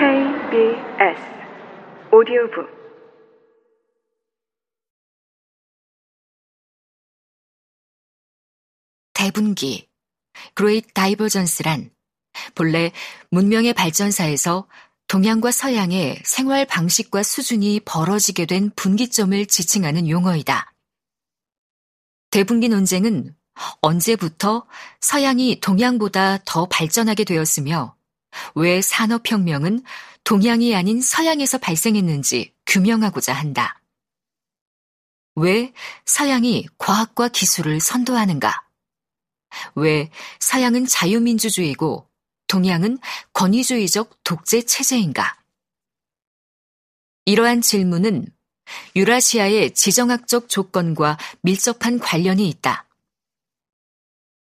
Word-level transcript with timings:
KBS 0.00 1.20
오디오북 2.12 2.80
대분기 9.14 9.88
Great 10.54 10.92
Divergence란 10.92 11.90
본래 12.54 12.90
문명의 13.30 13.74
발전사에서 13.74 14.66
동양과 15.06 15.50
서양의 15.50 16.22
생활 16.24 16.64
방식과 16.66 17.22
수준이 17.22 17.80
벌어지게 17.84 18.46
된 18.46 18.70
분기점을 18.76 19.46
지칭하는 19.46 20.08
용어이다. 20.08 20.72
대분기 22.30 22.68
논쟁은 22.68 23.36
언제부터 23.80 24.66
서양이 25.00 25.60
동양보다 25.60 26.38
더 26.44 26.66
발전하게 26.66 27.24
되었으며 27.24 27.96
왜 28.54 28.80
산업혁명은 28.80 29.82
동양이 30.24 30.74
아닌 30.74 31.00
서양에서 31.00 31.58
발생했는지 31.58 32.54
규명하고자 32.66 33.32
한다. 33.32 33.80
왜 35.36 35.72
서양이 36.04 36.66
과학과 36.78 37.28
기술을 37.28 37.80
선도하는가? 37.80 38.66
왜 39.74 40.10
서양은 40.38 40.86
자유민주주의고 40.86 42.08
동양은 42.46 42.98
권위주의적 43.32 44.22
독재 44.24 44.62
체제인가? 44.62 45.38
이러한 47.24 47.60
질문은 47.60 48.26
유라시아의 48.96 49.74
지정학적 49.74 50.48
조건과 50.48 51.18
밀접한 51.42 51.98
관련이 51.98 52.48
있다. 52.48 52.89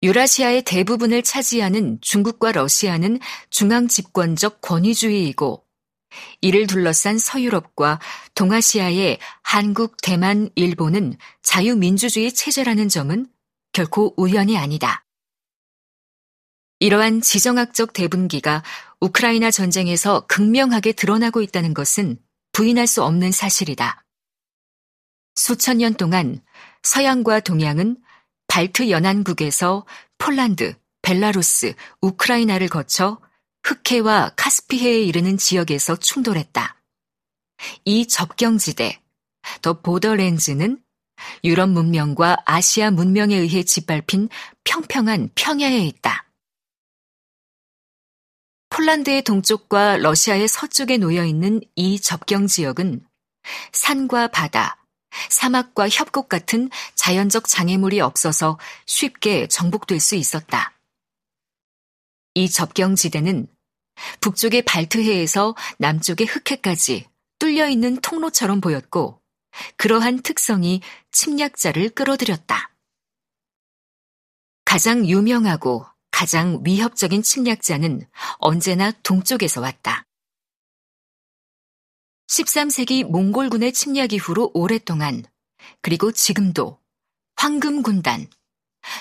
유라시아의 0.03 0.63
대부분을 0.63 1.23
차지하는 1.23 1.97
중국과 2.01 2.51
러시아는 2.51 3.19
중앙 3.49 3.87
집권적 3.87 4.61
권위주의이고 4.61 5.65
이를 6.41 6.67
둘러싼 6.67 7.17
서유럽과 7.17 7.99
동아시아의 8.35 9.19
한국, 9.41 9.97
대만, 10.01 10.49
일본은 10.55 11.17
자유민주주의 11.41 12.31
체제라는 12.31 12.89
점은 12.89 13.27
결코 13.73 14.13
우연이 14.17 14.57
아니다. 14.57 15.03
이러한 16.79 17.21
지정학적 17.21 17.93
대분기가 17.93 18.63
우크라이나 18.99 19.49
전쟁에서 19.49 20.25
극명하게 20.27 20.91
드러나고 20.93 21.41
있다는 21.41 21.73
것은 21.73 22.19
부인할 22.51 22.85
수 22.85 23.03
없는 23.03 23.31
사실이다. 23.31 24.03
수천 25.35 25.79
년 25.79 25.95
동안 25.95 26.41
서양과 26.83 27.41
동양은 27.41 27.97
발트 28.47 28.89
연안국에서 28.89 29.85
폴란드, 30.17 30.75
벨라루스, 31.01 31.73
우크라이나를 32.01 32.67
거쳐 32.67 33.19
흑해와 33.63 34.33
카스피해에 34.35 35.01
이르는 35.01 35.37
지역에서 35.37 35.97
충돌했다. 35.97 36.81
이 37.85 38.07
접경지대, 38.07 39.01
더 39.61 39.81
보더랜즈는 39.81 40.81
유럽 41.43 41.69
문명과 41.69 42.37
아시아 42.45 42.91
문명에 42.91 43.35
의해 43.35 43.63
짓밟힌 43.63 44.29
평평한 44.63 45.29
평야에 45.35 45.79
있다. 45.79 46.25
폴란드의 48.69 49.23
동쪽과 49.23 49.97
러시아의 49.97 50.47
서쪽에 50.47 50.97
놓여 50.97 51.23
있는 51.23 51.61
이 51.75 51.99
접경 51.99 52.47
지역은 52.47 53.05
산과 53.71 54.27
바다, 54.27 54.76
사막과 55.29 55.89
협곡 55.89 56.29
같은 56.29 56.69
자연적 56.95 57.47
장애물이 57.47 58.01
없어서 58.01 58.59
쉽게 58.85 59.47
정복될 59.47 59.99
수 59.99 60.15
있었다. 60.15 60.73
이 62.33 62.49
접경지대는 62.49 63.47
북쪽의 64.21 64.63
발트해에서 64.63 65.55
남쪽의 65.79 66.27
흑해까지 66.27 67.07
뚫려 67.39 67.67
있는 67.67 67.99
통로처럼 68.01 68.61
보였고 68.61 69.21
그러한 69.77 70.21
특성이 70.21 70.81
침략자를 71.11 71.89
끌어들였다. 71.89 72.71
가장 74.65 75.05
유명하고 75.05 75.85
가장 76.11 76.61
위협적인 76.63 77.23
침략자는 77.23 78.07
언제나 78.39 78.91
동쪽에서 79.03 79.61
왔다. 79.61 80.06
13세기 82.27 83.05
몽골군의 83.05 83.71
침략 83.73 84.13
이후로 84.13 84.51
오랫동안 84.53 85.23
그리고 85.81 86.11
지금도 86.11 86.79
황금군단, 87.37 88.27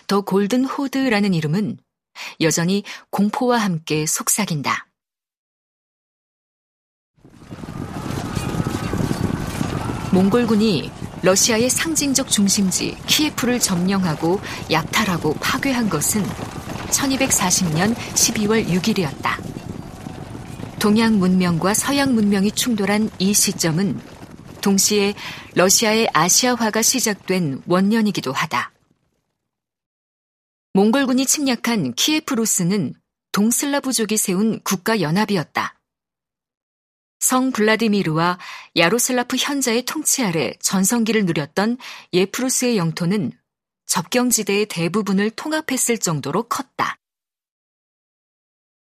더 0.07 0.21
골든 0.21 0.65
호드라는 0.65 1.35
이름은 1.35 1.79
여전히 2.41 2.85
공포와 3.11 3.59
함께 3.59 4.07
속삭인다. 4.07 4.89
몽골군이 10.13 10.91
러시아의 11.23 11.69
상징적 11.69 12.31
중심지 12.31 12.97
키예프를 13.07 13.59
점령하고 13.59 14.41
약탈하고 14.71 15.35
파괴한 15.35 15.89
것은 15.89 16.23
1240년 16.23 17.95
12월 17.95 18.67
6일이었다. 18.67 19.56
동양 20.87 21.19
문명과 21.19 21.75
서양 21.75 22.15
문명이 22.15 22.53
충돌한 22.53 23.11
이 23.19 23.35
시점은 23.35 24.01
동시에 24.61 25.15
러시아의 25.57 26.09
아시아화가 26.13 26.81
시작된 26.81 27.65
원년이기도 27.67 28.31
하다. 28.31 28.71
몽골군이 30.75 31.27
침략한 31.27 31.95
키예프로스는 31.95 32.95
동슬라브족이 33.33 34.17
세운 34.17 34.61
국가연합이었다. 34.61 35.77
성 37.19 37.51
블라디미르와 37.51 38.39
야로슬라프 38.77 39.39
현자의 39.41 39.87
통치 39.87 40.23
아래 40.23 40.55
전성기를 40.61 41.25
누렸던 41.25 41.79
예프루스의 42.13 42.77
영토는 42.77 43.33
접경지대의 43.87 44.67
대부분을 44.67 45.31
통합했을 45.31 45.99
정도로 45.99 46.45
컸다. 46.45 46.97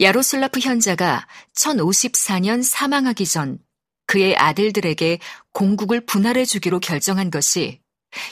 야로슬라프 0.01 0.61
현자가 0.61 1.27
1054년 1.53 2.63
사망하기 2.63 3.25
전 3.25 3.59
그의 4.05 4.35
아들들에게 4.37 5.19
공국을 5.51 6.05
분할해 6.05 6.45
주기로 6.45 6.79
결정한 6.79 7.29
것이 7.29 7.81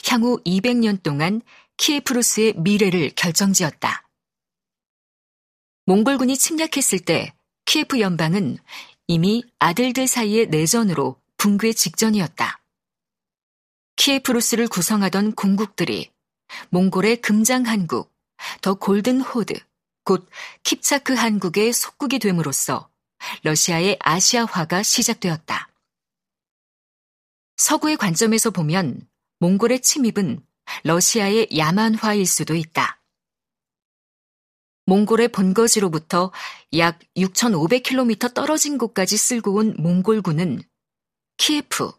향후 0.10 0.42
200년 0.46 1.04
동안 1.04 1.42
키에프루스의 1.76 2.54
미래를 2.58 3.12
결정지었다. 3.16 4.08
몽골군이 5.86 6.38
침략했을 6.38 7.00
때 7.00 7.34
키에프 7.66 8.00
연방은 8.00 8.58
이미 9.08 9.44
아들들 9.60 10.08
사이의 10.08 10.48
내전으로 10.48 11.22
붕괴 11.36 11.74
직전이었다. 11.74 12.62
키에프루스를 13.98 14.70
구성하던 14.70 15.34
공국들이 15.34 16.12
몽골의 16.70 17.22
금장 17.22 17.68
한국, 17.68 18.14
The 18.62 18.76
Golden 18.76 19.20
Horde, 19.20 19.54
곧 20.08 20.26
킵차크 20.64 21.16
한국의 21.16 21.74
속국이 21.74 22.20
됨으로써 22.20 22.90
러시아의 23.44 23.98
아시아화가 24.00 24.82
시작되었다. 24.82 25.70
서구의 27.58 27.98
관점에서 27.98 28.52
보면 28.52 29.06
몽골의 29.40 29.82
침입은 29.82 30.46
러시아의 30.84 31.50
야만화일 31.58 32.26
수도 32.26 32.56
있다. 32.56 33.02
몽골의 34.86 35.28
본거지로부터 35.34 36.32
약 36.78 37.00
6,500km 37.18 38.34
떨어진 38.34 38.78
곳까지 38.78 39.18
쓸고 39.18 39.56
온 39.56 39.76
몽골군은 39.78 40.64
키예프, 41.36 41.92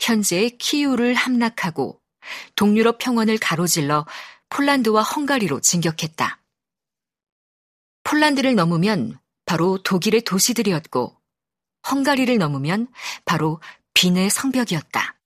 현재의 0.00 0.56
키우를 0.56 1.12
함락하고 1.12 2.00
동유럽 2.56 2.96
평원을 2.96 3.36
가로질러 3.36 4.06
폴란드와 4.48 5.02
헝가리로 5.02 5.60
진격했다. 5.60 6.40
폴란드를 8.04 8.54
넘으면 8.54 9.18
바로 9.46 9.82
독일의 9.82 10.22
도시들이었고 10.22 11.16
헝가리를 11.90 12.36
넘으면 12.38 12.88
바로 13.24 13.60
빈의 13.94 14.30
성벽이었다. 14.30 15.18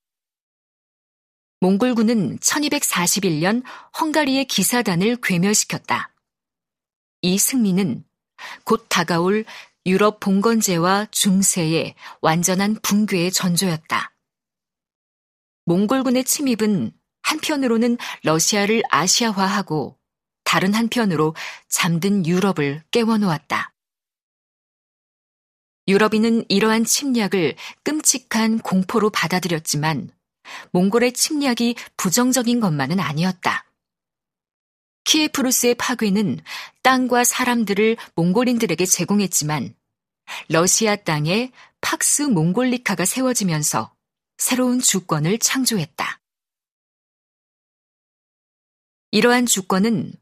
몽골군은 1.61 2.39
1241년 2.39 3.63
헝가리의 4.01 4.45
기사단을 4.47 5.19
괴멸시켰다. 5.23 6.13
이 7.23 7.37
승리는 7.37 8.05
곧 8.65 8.87
다가올 8.89 9.45
유럽 9.87 10.21
봉건제와 10.21 11.07
중세의 11.11 11.95
완전한 12.21 12.77
붕괴의 12.83 13.33
전조였다. 13.33 14.15
몽골군의 15.65 16.25
침입은 16.25 16.93
한편으로는 17.23 17.99
러시아를 18.23 18.83
아시아화하고 18.91 19.98
다른 20.49 20.73
한편으로 20.73 21.37
잠든 21.69 22.25
유럽을 22.25 22.83
깨워놓았다. 22.91 23.75
유럽인은 25.87 26.47
이러한 26.49 26.87
침략을 26.87 27.55
끔찍한 27.83 28.61
공포로 28.61 29.11
받아들였지만 29.11 30.11
몽골의 30.73 31.13
침략이 31.13 31.77
부정적인 31.99 32.61
것만은 32.61 32.99
아니었다. 32.99 33.67
키에프루스의 35.05 35.75
파괴는 35.75 36.41
땅과 36.83 37.25
사람들을 37.25 37.99
몽골인들에게 38.15 38.87
제공했지만 38.87 39.75
러시아 40.49 40.97
땅에 40.97 41.53
팍스 41.83 42.23
몽골리카가 42.23 43.05
세워지면서 43.05 43.95
새로운 44.39 44.81
주권을 44.81 45.41
창조했다. 45.41 46.23
이러한 49.11 49.45
주권은 49.45 50.15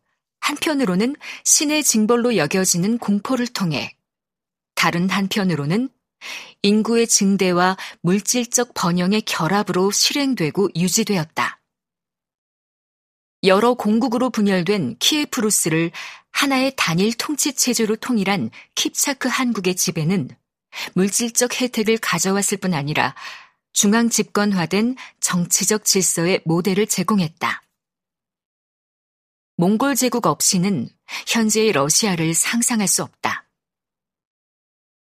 한편으로는 0.46 1.16
신의 1.42 1.82
징벌로 1.82 2.36
여겨지는 2.36 2.98
공포를 2.98 3.48
통해 3.48 3.96
다른 4.76 5.10
한편으로는 5.10 5.88
인구의 6.62 7.08
증대와 7.08 7.76
물질적 8.02 8.72
번영의 8.74 9.22
결합으로 9.22 9.90
실행되고 9.90 10.70
유지되었다. 10.76 11.60
여러 13.42 13.74
공국으로 13.74 14.30
분열된 14.30 14.96
키에프루스를 15.00 15.90
하나의 16.30 16.74
단일 16.76 17.12
통치 17.14 17.52
체제로 17.52 17.96
통일한 17.96 18.50
킵차크 18.76 19.28
한국의 19.28 19.74
지배는 19.74 20.30
물질적 20.94 21.60
혜택을 21.60 21.98
가져왔을 21.98 22.58
뿐 22.58 22.72
아니라 22.72 23.16
중앙 23.72 24.08
집권화된 24.08 24.94
정치적 25.18 25.84
질서의 25.84 26.42
모델을 26.44 26.86
제공했다. 26.86 27.65
몽골 29.58 29.94
제국 29.96 30.26
없이는 30.26 30.90
현재의 31.26 31.72
러시아를 31.72 32.34
상상할 32.34 32.86
수 32.86 33.02
없다. 33.02 33.48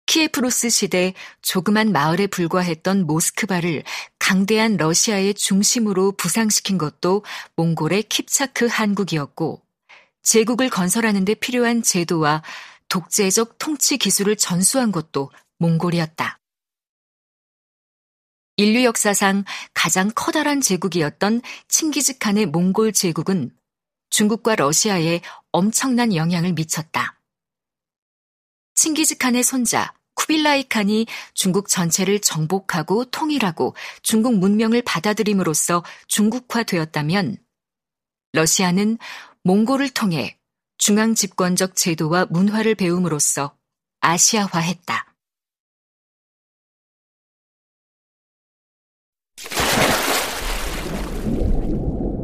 키에프로스 0.07 0.71
시대 0.71 1.13
조그만 1.43 1.91
마을에 1.91 2.29
불과했던 2.29 3.05
모스크바를 3.05 3.83
강대한 4.21 4.77
러시아의 4.77 5.35
중심으로 5.35 6.13
부상시킨 6.13 6.79
것도 6.79 7.25
몽골의 7.57 8.05
킵차크 8.05 8.69
한국이었고 8.69 9.61
제국을 10.23 10.71
건설하는 10.71 11.25
데 11.25 11.35
필요한 11.35 11.83
제도와 11.83 12.45
독재적 12.89 13.59
통치 13.59 13.99
기술을 13.99 14.37
전수한 14.37 14.93
것도 14.93 15.33
몽골이었다. 15.59 16.39
인류 18.57 18.85
역사상 18.85 19.43
가장 19.73 20.13
커다란 20.15 20.61
제국이었던 20.61 21.43
칭기즈칸의 21.67 22.47
몽골 22.47 22.93
제국은 22.93 23.51
중국과 24.15 24.55
러시아에 24.55 25.23
엄청난 25.51 26.15
영향을 26.15 26.53
미쳤다. 26.53 27.19
칭기즈칸의 28.77 29.43
손자 29.43 29.93
쿠빌라이 30.15 30.69
칸이 30.69 31.07
중국 31.35 31.69
전체를 31.69 32.21
정복하고 32.21 33.07
통일하고 33.07 33.75
중국 34.03 34.39
문명을 34.39 34.83
받아들임으로써 34.83 35.83
중국화되었다면 36.07 37.39
러시아는 38.35 38.99
몽골을 39.43 39.91
통해 39.91 40.39
중앙 40.79 41.17
집권적 41.17 41.75
제도와 41.75 42.27
문화를 42.27 42.77
배움으로써 42.77 43.57
아시아화했다. 44.01 45.13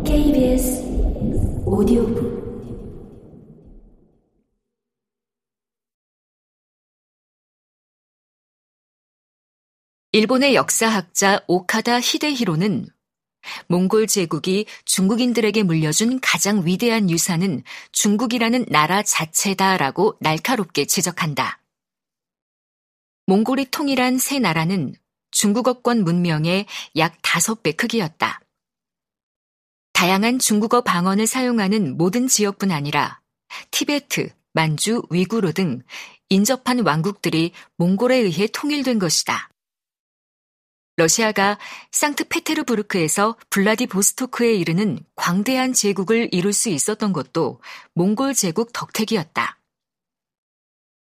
KBS 0.05 0.91
오디오북 1.81 2.41
일본의 10.13 10.55
역사학자 10.57 11.41
오카다 11.47 12.01
히데히로는 12.01 12.87
몽골 13.69 14.09
제국이 14.09 14.67
중국인들에게 14.85 15.63
물려준 15.63 16.21
가장 16.21 16.67
위대한 16.67 17.09
유산은 17.09 17.63
중국이라는 17.93 18.67
나라 18.69 19.03
자체다라고 19.03 20.19
날카롭게 20.21 20.85
지적한다. 20.85 21.63
몽골이 23.25 23.71
통일한 23.71 24.19
새 24.19 24.39
나라는 24.39 24.97
중국어권 25.31 26.05
문명의 26.05 26.67
약 26.97 27.23
5배 27.23 27.75
크기였다. 27.75 28.43
다양한 30.11 30.41
중국어 30.41 30.81
방언을 30.81 31.29
사용하는 31.29 31.97
모든 31.97 32.27
지역뿐 32.27 32.73
아니라 32.73 33.21
티베트, 33.71 34.31
만주, 34.53 35.03
위구르 35.09 35.53
등 35.53 35.83
인접한 36.31 36.81
왕국들이 36.81 37.53
몽골에 37.77 38.17
의해 38.17 38.49
통일된 38.53 38.99
것이다. 38.99 39.51
러시아가 40.97 41.61
상트페테르부르크에서 41.93 43.37
블라디보스토크에 43.51 44.53
이르는 44.55 44.99
광대한 45.15 45.73
제국을 45.73 46.29
이룰 46.33 46.53
수 46.53 46.71
있었던 46.71 47.13
것도 47.13 47.61
몽골 47.95 48.35
제국 48.35 48.73
덕택이었다. 48.73 49.61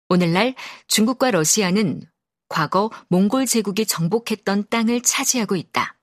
오늘날 0.08 0.54
중국과 0.86 1.32
러시아는 1.32 2.02
과거 2.48 2.92
몽골 3.08 3.46
제국이 3.46 3.86
정복했던 3.86 4.68
땅을 4.70 5.00
차지하고 5.00 5.56
있다. 5.56 5.99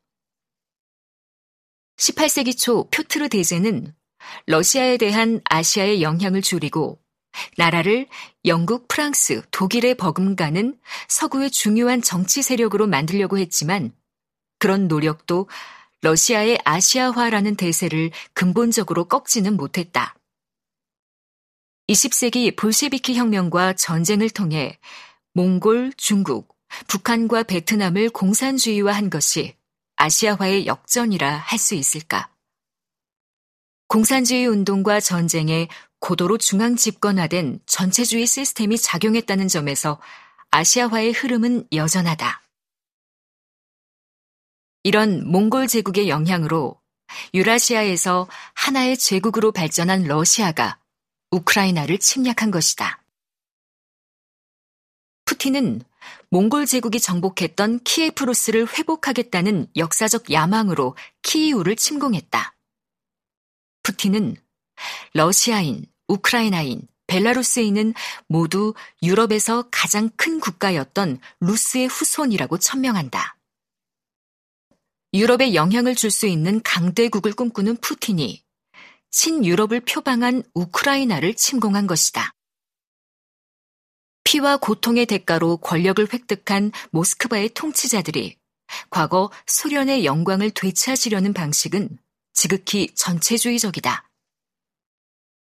18세기 1.97 2.57
초 2.57 2.89
표트르 2.89 3.29
대제는 3.29 3.93
러시아에 4.45 4.97
대한 4.97 5.41
아시아의 5.45 6.01
영향을 6.01 6.41
줄이고 6.41 6.99
나라를 7.57 8.07
영국, 8.45 8.87
프랑스, 8.87 9.41
독일에 9.51 9.93
버금가는 9.93 10.77
서구의 11.07 11.51
중요한 11.51 12.01
정치 12.01 12.41
세력으로 12.41 12.87
만들려고 12.87 13.37
했지만 13.37 13.91
그런 14.59 14.87
노력도 14.87 15.49
러시아의 16.01 16.59
아시아화라는 16.63 17.55
대세를 17.55 18.11
근본적으로 18.33 19.05
꺾지는 19.05 19.57
못했다. 19.57 20.15
20세기 21.89 22.55
볼셰비키 22.55 23.15
혁명과 23.15 23.73
전쟁을 23.73 24.29
통해 24.29 24.77
몽골, 25.33 25.93
중국, 25.95 26.55
북한과 26.87 27.43
베트남을 27.43 28.09
공산주의화한 28.09 29.09
것이 29.09 29.55
아시아화의 29.97 30.67
역전이라 30.67 31.37
할 31.37 31.59
수 31.59 31.75
있을까? 31.75 32.29
공산주의 33.87 34.45
운동과 34.45 34.99
전쟁에 34.99 35.67
고도로 35.99 36.37
중앙 36.37 36.75
집권화된 36.75 37.61
전체주의 37.65 38.27
시스템이 38.27 38.77
작용했다는 38.77 39.47
점에서 39.47 39.99
아시아화의 40.51 41.13
흐름은 41.13 41.67
여전하다. 41.73 42.43
이런 44.83 45.29
몽골 45.29 45.67
제국의 45.67 46.09
영향으로 46.09 46.79
유라시아에서 47.33 48.27
하나의 48.53 48.97
제국으로 48.97 49.51
발전한 49.51 50.03
러시아가 50.03 50.79
우크라이나를 51.31 51.97
침략한 51.97 52.51
것이다. 52.51 53.03
푸틴은 55.25 55.81
몽골 56.29 56.65
제국이 56.65 56.99
정복했던 56.99 57.81
키에프로스를 57.83 58.67
회복하겠다는 58.67 59.67
역사적 59.75 60.31
야망으로 60.31 60.95
키이우를 61.21 61.75
침공했다. 61.75 62.55
푸틴은 63.83 64.35
러시아인, 65.13 65.85
우크라이나인, 66.07 66.87
벨라루스인은 67.07 67.93
모두 68.27 68.73
유럽에서 69.01 69.69
가장 69.71 70.09
큰 70.17 70.39
국가였던 70.39 71.19
루스의 71.39 71.87
후손이라고 71.87 72.59
천명한다. 72.59 73.37
유럽에 75.13 75.53
영향을 75.53 75.95
줄 75.95 76.11
수 76.11 76.27
있는 76.27 76.61
강대국을 76.63 77.31
꿈꾸는 77.33 77.77
푸틴이 77.77 78.43
친유럽을 79.09 79.79
표방한 79.81 80.43
우크라이나를 80.53 81.33
침공한 81.33 81.87
것이다. 81.87 82.33
피와 84.27 84.57
고통의 84.57 85.05
대가로 85.05 85.55
권력을 85.55 86.05
획득한 86.11 86.73
모스크바의 86.91 87.51
통치자들이 87.53 88.37
과거 88.89 89.31
소련의 89.45 90.03
영광을 90.03 90.51
되찾으려는 90.51 91.31
방식은 91.31 91.97
지극히 92.33 92.93
전체주의적이다. 92.93 94.09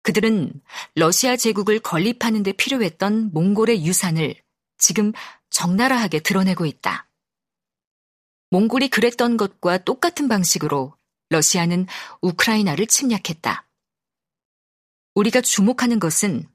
그들은 0.02 0.61
러시아 0.97 1.37
제국을 1.37 1.78
건립하는 1.78 2.43
데 2.43 2.50
필요했던 2.50 3.31
몽골의 3.33 3.87
유산을 3.87 4.35
지금 4.76 5.12
적나라하게 5.50 6.19
드러내고 6.19 6.66
있다. 6.66 7.09
몽골이 8.50 8.88
그랬던 8.88 9.37
것과 9.37 9.78
똑같은 9.85 10.26
방식으로 10.26 10.97
러시아는 11.28 11.87
우크라이나를 12.23 12.88
침략했다. 12.88 13.69
우리가 15.14 15.43
주목하는 15.43 16.00
것은 16.00 16.49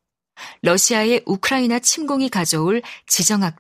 러시아의 0.62 1.24
우크라이나 1.25 1.79
침공이 1.79 2.29
가져올 2.29 2.81
지정학적 3.08 3.60